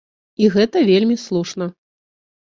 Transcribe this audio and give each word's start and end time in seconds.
І 0.43 0.47
гэта 0.55 0.81
вельмі 0.87 1.17
слушна. 1.25 1.67